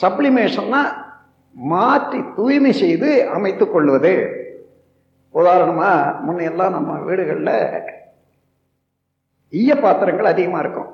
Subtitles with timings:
[0.00, 0.82] சப்ளிமேஷன்னா
[1.54, 4.12] மாற்றி தூய்மை செய்து அமைத்து கொள்வது.
[5.34, 7.56] உதாரணமாக முன்னையெல்லாம் நம்ம வீடுகளில்
[9.52, 10.90] ஈய பாத்திரங்கள் அதிகமாக இருக்கும்.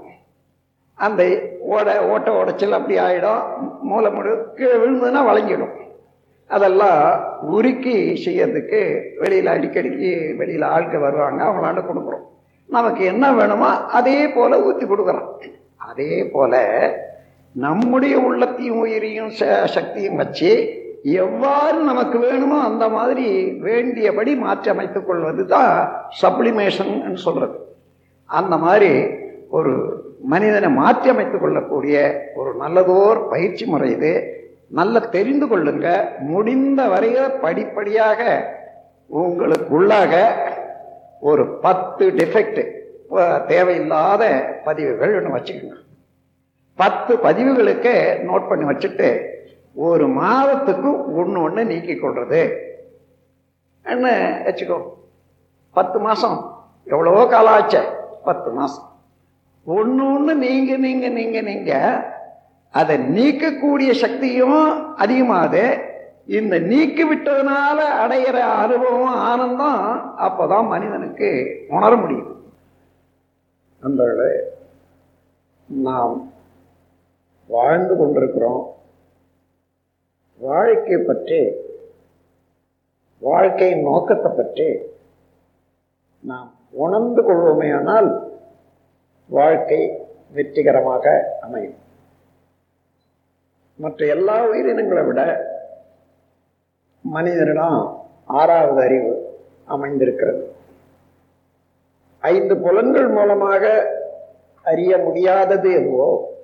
[0.98, 1.22] அந்த
[1.74, 3.42] ஓட ஓட்ட உடைச்சல் அப்படி ஆகிடும்
[3.88, 5.74] மூளை முடு கீழே விழுந்ததுன்னா வளைஞ்சிடும்
[6.50, 7.02] அதெல்லாம்
[7.56, 8.80] உருக்கி செய்யறதுக்கு
[9.22, 10.10] வெளியில் அடிக்கடிக்கு
[10.40, 12.24] வெளியில் ஆட்கள் வருவாங்க அவங்களாண்ட கொடுக்குறோம்.
[12.76, 15.28] நமக்கு என்ன வேணுமோ அதே போல் ஊற்றி கொடுக்குறோம்.
[15.88, 16.60] அதே போல்
[17.64, 19.30] நம்முடைய உள்ளத்தையும் உயிரையும்
[19.74, 20.50] சக்தியும் வச்சு
[21.22, 23.26] எவ்வாறு நமக்கு வேணுமோ அந்த மாதிரி
[23.66, 25.72] வேண்டியபடி மாற்றி அமைத்துக் கொள்வது தான்
[26.22, 26.92] சப்ளிமேஷன்
[27.24, 27.56] சொல்றது.
[28.40, 28.90] அந்த மாதிரி
[29.58, 29.72] ஒரு
[30.32, 31.96] மனிதனை மாற்றி அமைத்துக் கொள்ளக்கூடிய
[32.40, 34.12] ஒரு நல்லதோர் பயிற்சி முறை இது.
[34.80, 35.88] நல்ல தெரிந்து கொள்ளுங்க.
[36.32, 38.20] முடிந்த வரையில படிப்படியாக
[39.20, 40.14] உங்களுக்குள்ளாக
[41.30, 42.62] ஒரு பத்து டிஃபெக்ட்
[43.52, 44.24] தேவையில்லாத
[44.64, 45.84] பதிவுகள் ஒன்று வச்சுக்கோங்க.
[46.78, 49.34] பத்து பதிவுகளுக்கு நோட் பண்ணி வச்சுட்டு
[49.74, 52.64] ஒரு மாதத்துக்கு ஒன்று ஒன்று நீக்கி கொள்வது
[53.84, 54.06] என்ன
[54.44, 54.82] வச்சுக்கோ?
[55.72, 57.68] பத்து மாதம் எவ்வளவோ காலம்
[58.24, 58.84] பத்து மாதம்
[59.64, 62.14] ஒன்று ஒன்று நீங்கள் நீங்கள் நீங்கள் நீங்கள்
[62.70, 65.80] அதை நீக்கக்கூடிய சக்தியும் அதிகமாகுது.
[66.24, 69.82] இந்த நீக்கி விட்டதுனால அடையிற அனுபவம் ஆனந்தம்
[70.18, 72.32] அப்போதான் மனிதனுக்கு உணர முடியும்
[73.82, 74.02] அந்த
[75.68, 76.30] நாம்
[77.46, 78.74] வாழ்ந்து கொண்டிருக்கிறோம்.
[80.38, 81.64] வாழ்க்கை பற்றி
[83.18, 84.68] வாழ்க்கையின் நோக்கத்தை பற்றி
[86.20, 88.08] நாம் உணர்ந்து கொள்வோமேயானால்
[89.28, 89.80] வாழ்க்கை
[90.32, 91.78] வெற்றிகரமாக அமையும்.
[93.76, 95.20] மற்ற எல்லா உயிரினங்களை விட
[97.00, 97.80] மனிதனிடம்
[98.24, 99.12] ஆறாவது அறிவு
[99.64, 100.54] அமைந்திருக்கிறது.
[102.18, 103.64] ஐந்து புலன்கள் மூலமாக
[104.62, 106.34] அறிய முடியாதது எதுவோ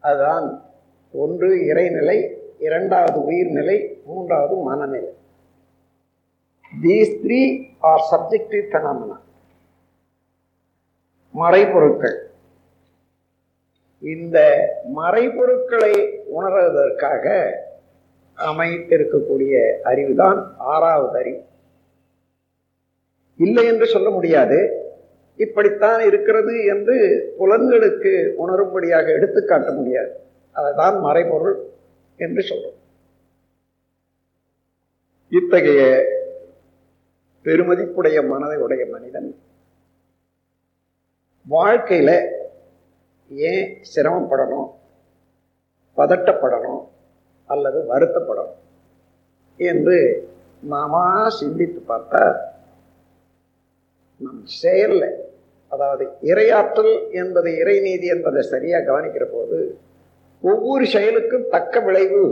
[0.00, 0.62] அதுதான்
[1.12, 5.12] ஒன்று இறைநிலை இரண்டாவது உயிர்நிலை மூன்றாவது மனநிலை.
[6.82, 9.18] These three are subjective phenomena
[11.34, 12.26] மறைபொருட்கள்.
[13.98, 14.38] இந்த
[14.96, 17.52] மறைபொருட்களை உணர்வதற்காக
[18.36, 21.44] அமைத்திருக்கக்கூடிய அறிவுதான் ஆறாவது அறிவு.
[23.36, 24.82] இல்லை என்று சொல்ல முடியாது.
[25.38, 26.96] இப்படித்தான் இருக்கிறது என்று
[27.38, 28.12] புலன்களுக்கு
[28.42, 30.12] உணரும்படியாக எடுத்துக்காட்ட முடியாது.
[30.52, 31.58] அதுதான் மறைபொருள்
[32.16, 32.78] என்று சொல்றோம்.
[35.28, 35.82] இத்தகைய
[37.44, 39.28] பெருமதிப்புடைய மனதை உடைய மனிதன்
[41.50, 42.10] வாழ்க்கையில
[43.28, 44.68] ஏன் சிரமப்படணும்
[45.96, 46.82] பதட்டப்படணும்
[47.44, 48.58] அல்லது வருத்தப்படணும்
[49.56, 49.98] என்று
[50.62, 50.94] நாம
[51.30, 52.22] சிந்தித்து பார்த்தா
[54.20, 55.10] நம் செயலில்
[55.72, 59.58] அதாவது இறையாற்றல் என்பது இறைநீதி என்பதை சரியாக கவனிக்கிற போது
[60.42, 62.22] ஒவ்வொரு செயலுக்கும் தக்க விளைவு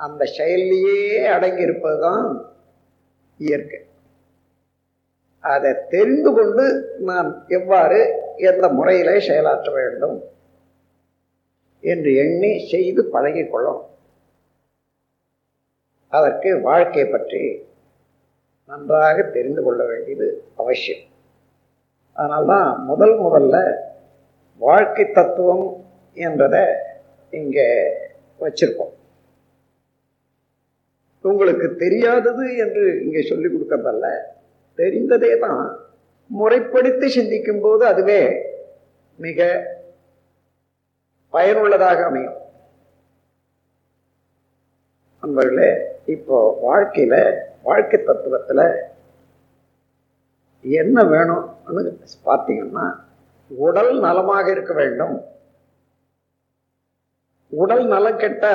[0.00, 1.00] அந்த செயல்லையே
[1.34, 2.26] அடங்கி இருப்பதுதான்
[3.40, 3.80] இயற்கை.
[5.44, 6.64] அதை தெரிந்து கொண்டு
[7.08, 7.98] நாம் எவ்வாறு
[8.50, 10.16] எந்த முறையிலே செயலாற்ற வேண்டும்
[11.80, 13.82] என்று எண்ணி செய்து பழகிக்கொள்ளும்
[16.12, 17.42] அதற்கு வாழ்க்கை பற்றி
[18.70, 21.04] நன்றாக தெரிந்து கொள்ள வேண்டியது அவசியம்.
[22.16, 23.56] அதனால்தான் முதல் முதல்ல
[24.60, 25.66] வாழ்க்கை தத்துவம்
[26.16, 26.64] என்றதை
[27.30, 27.66] இங்கே
[28.40, 28.92] வச்சிருக்கோம்.
[31.24, 34.06] உங்களுக்கு தெரியாதது என்று இங்கே சொல்லிக் கொடுக்கறதல்ல.
[34.78, 35.62] தெரிந்ததே தான்
[36.30, 38.20] முறைப்படுத்தி சிந்திக்கும் போது அதுவே
[39.18, 39.40] மிக
[41.30, 42.38] பயனுள்ளதாக அமையும்.
[45.22, 45.70] நண்பர்களே
[46.06, 47.14] இப்போ வாழ்க்கையில
[47.62, 48.60] வாழ்க்கை தத்துவத்துல
[50.68, 51.92] என்ன வேணும்னு
[52.24, 52.86] பார்த்தீங்கன்னா
[53.48, 55.16] உடல் நலமாக இருக்க வேண்டும்.
[57.48, 58.46] உடல் நலம் கெட்ட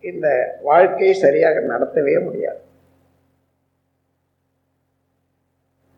[0.00, 2.60] இந்த வாழ்க்கையை சரியாக நடத்தவே முடியாது.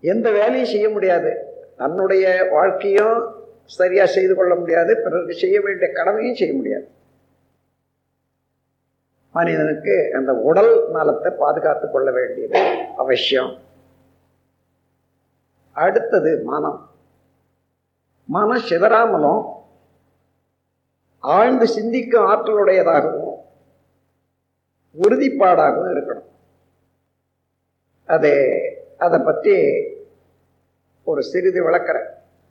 [0.00, 1.30] எந்த வேலையும் செய்ய முடியாது.
[1.76, 4.96] தன்னுடைய வாழ்க்கையும் சரியா செய்து கொள்ள முடியாது.
[4.96, 6.88] பிறருக்கு செய்ய வேண்டிய கடமையும் செய்ய முடியாது.
[9.30, 12.60] மனிதனுக்கு அந்த உடல் நலத்தை பாதுகாத்து கொள்ள வேண்டியது
[12.96, 13.66] அவசியம்.
[15.84, 16.80] அடுத்தது மனம்.
[18.24, 19.42] மனம் சிதறாமலும்
[21.18, 23.36] ஆழ்ந்து சிந்திக்கும் ஆற்றலுடையதாகவும்
[25.02, 26.28] உறுதிப்பாடாகவும் இருக்கணும்.
[28.06, 28.32] அது
[28.98, 29.54] அதை பற்றி
[31.04, 32.10] ஒரு சிறிது விளக்குறேன்.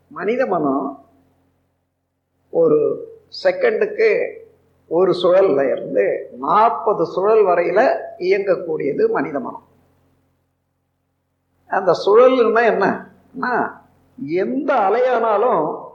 [0.09, 0.85] மனித மனம்
[2.49, 2.79] ஒரு
[3.43, 4.09] செகண்டுக்கு
[4.87, 6.05] ஒரு சுழல்ல இருந்து
[6.39, 7.85] நாற்பது சுழல் வரையில்
[8.17, 9.65] இயங்கக்கூடியது மனித மனம்.
[11.67, 12.85] அந்த சுழல்னா என்ன?
[14.25, 15.85] எந்த அலையானாலும்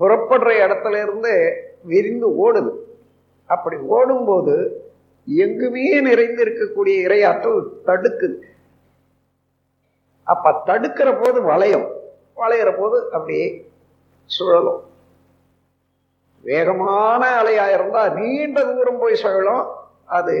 [0.00, 1.34] புறப்படுற இடத்துல இருந்து
[1.82, 2.72] விரிந்து ஓடுது.
[3.46, 4.54] அப்படி ஓடும்போது
[5.26, 8.38] எங்குமே நிறைந்து இருக்கக்கூடிய இரையாற்றல் தடுக்குது.
[10.22, 11.90] அப்ப தடுக்கிற போது வளையம்
[12.36, 13.70] வளையிற போது அப்படியே
[14.26, 14.82] சுழலும்.
[16.40, 19.66] வேகமான அலையா இருந்தா நீண்ட தூரம் போய் சுழலும்.
[20.04, 20.34] அது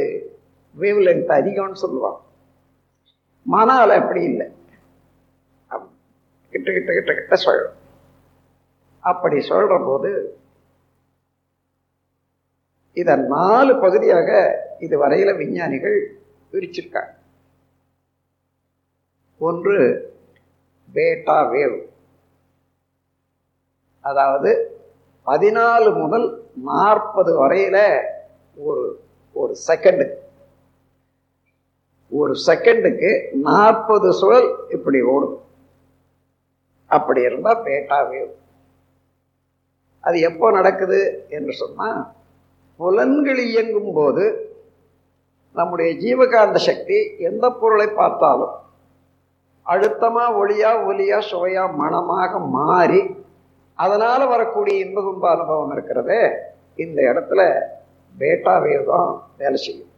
[0.78, 2.18] வேவ் லென்த் அதிகம்னு சொல்லுவான்
[3.42, 4.54] மன அலை அப்படி இல்லை.
[6.56, 7.74] கிட்ட கிட்ட கிட்ட கிட்ட சொல்லும்.
[9.04, 10.10] அப்படி சொல்ற போது
[12.96, 14.28] இதன் நாலு பகுதியாக
[14.78, 15.98] இது வரையில விஞ்ஞானிகள்
[16.52, 17.12] பிரிச்சிருக்காங்க
[19.40, 19.76] ஒன்று
[20.88, 21.76] பேட்டா வேவ்
[24.04, 24.50] அதாவது
[25.26, 27.78] பதினாலு முதல் நாற்பது வரையில
[28.56, 28.84] ஒரு
[29.36, 30.06] ஒரு செகண்டு
[32.12, 35.36] ஒரு செகண்டுக்கு நாற்பது சுழல் இப்படி ஓடும்.
[36.90, 38.34] அப்படி இருந்தால் பேட்டா வேவ்
[40.04, 41.00] அது எப்போ நடக்குது
[41.36, 42.00] என்று சொன்னால்
[42.80, 44.24] புலன்கள் இயங்கும் போது
[45.54, 46.98] நம்முடைய ஜீவகாந்த சக்தி
[47.28, 48.54] எந்த பொருளை பார்த்தாலும்
[49.66, 53.00] அழுத்தமாக ஒளியா ஒலியா சுவையா மனமாக மாறி
[53.78, 56.20] அதனால் வரக்கூடிய இன்ப துன்ப அனுபவம் இருக்கிறதே
[56.84, 57.40] இந்த இடத்துல
[58.14, 59.10] பேட்டா வேவ் தான்
[59.40, 59.92] வேலை செய்யும்.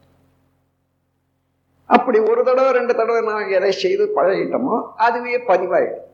[1.89, 4.75] அப்படி ஒரு தடவை ரெண்டு தடவை நாங்கள் எதை செய்து பழகிட்டோமோ
[5.05, 6.05] அதுவே பதிவாயிடும்.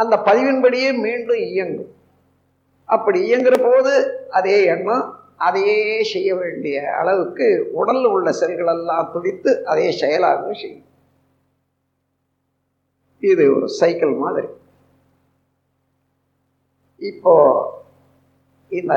[0.00, 1.92] அந்த பதிவின்படியே மீண்டும் இயங்கும்.
[2.84, 3.92] அப்படி இயங்குற போது
[4.30, 5.04] அதே எண்ணம்
[5.36, 10.84] அதையே செய்ய வேண்டிய அளவுக்கு உடலில் உள்ள செல்கள் எல்லாம் துடித்து அதே செயலாகவும் செய்யும்.
[13.30, 14.48] இது ஒரு சைக்கிள் மாதிரி.
[17.10, 17.34] இப்போ
[18.68, 18.94] இந்த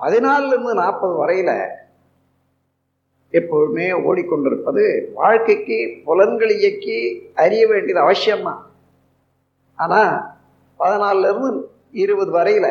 [0.00, 1.54] பதினாலிருந்து நாற்பது வரையில்
[3.30, 6.98] எப்பொழுதுமே ஓடிக்கொண்டிருப்பது வாழ்க்கைக்கு புலன்கள் இயக்கி
[7.34, 8.62] அறிய வேண்டியது அவசியம்தான்.
[9.82, 10.14] ஆனால்
[10.80, 11.50] பதினாலுலேருந்து
[12.04, 12.70] இருபது வரையில்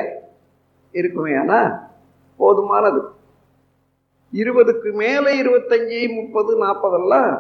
[0.96, 1.34] இருக்குமே.
[1.36, 1.70] ஆனால்
[2.40, 3.02] போதுமானது.
[4.34, 7.32] இருபதுக்கு மேலே இருபத்தஞ்சி முப்பது நாற்பதெல்லாம்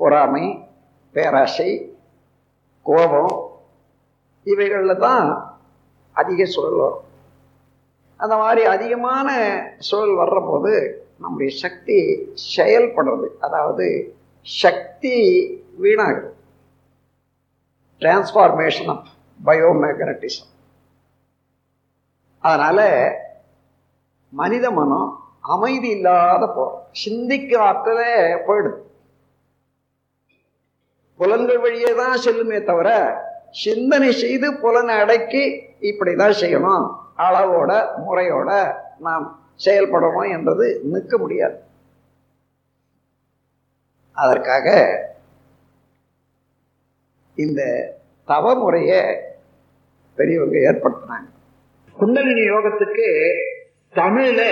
[0.00, 0.44] பொறாமை
[1.14, 1.70] பேராசை
[2.86, 3.34] கோபம்
[4.46, 5.28] இவைகளில் தான்
[6.20, 7.04] அதிக சுழல் வரும்.
[8.20, 9.28] அந்த மாதிரி அதிகமான
[9.88, 10.72] சுழல் வர்ற போது
[11.22, 11.98] நம்முடைய சக்தி
[12.56, 13.28] செயல்படுறது.
[13.46, 13.86] அதாவது
[14.46, 15.16] சக்தி
[15.82, 16.35] வீணாகிறது.
[18.00, 19.06] டிரான்ஸ்ஃபார்மேஷன் ஆஃப்
[19.44, 20.50] பயோமேக்னட்டிசம்
[22.38, 22.80] அதனால
[24.28, 26.88] மனித மனம் அமைதி இல்லாத போறோம்.
[26.92, 28.12] சிந்திக்க ஆற்றலே
[28.46, 28.80] போயிடுது.
[31.16, 32.88] புலன்கள் வழியே தான் செல்லுமே தவிர
[33.50, 35.44] சிந்தனை செய்து புலனை அடக்கி
[35.80, 36.86] இப்படிதான் செய்யணும்.
[37.18, 37.72] அளவோட
[38.08, 41.62] முறையோட நாம் செயல்படணும் என்றது நிற்க முடியாது.
[44.12, 44.66] அதற்காக
[47.36, 47.62] இந்த
[48.26, 49.00] தவ முறையை
[50.16, 51.28] பெரியவங்க ஏற்படுத்தினாங்க
[51.96, 53.08] குண்டலினி யோகத்துக்கு
[53.94, 54.42] தமிழ்ல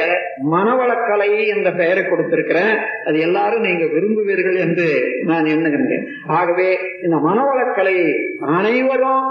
[0.50, 2.76] மனவளக்கலை என்ற பெயரை கொடுத்திருக்கிறேன்.
[3.06, 4.86] அது எல்லாரும் நீங்க விரும்புவீர்கள் என்று
[5.25, 6.06] நான் எண்ணுகின்றேன்.
[6.26, 7.96] ஆகவே இந்த மனவளக்கலை
[8.40, 9.26] அனைவரும்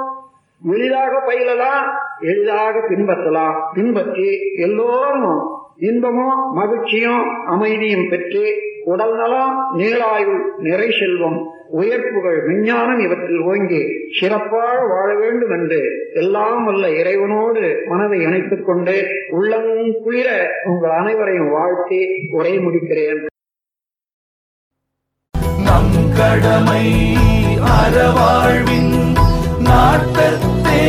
[0.74, 1.88] எளிதாக பயிலலாம்
[2.20, 3.56] எளிதாக பின்பற்றலாம்.
[3.74, 8.54] பின்பற்றி எல்லோரும் இன்பமும் மகிழ்ச்சியும் அமைதியும் பெற்று
[8.86, 13.82] உடல் நலம் நீளாயுள் நிறை செல்வம் உயர்ப்புகள் விஞ்ஞானம் இவற்றில் ஓங்கி
[14.20, 22.08] சிறப்பாக வாழ வேண்டும் என்று எல்லாம் வல்ல இறைவனோடு மனதை இணைத்துக் கொண்டு உள்ளம் குளிர உங்கள் அனைவரையும் வாழ்த்தி
[22.32, 23.26] உரை முடிக்கிறேன்.
[25.64, 27.16] நம் கடமை
[27.60, 29.16] அறவாழ்வின்
[29.60, 30.82] நாட்டத்தே.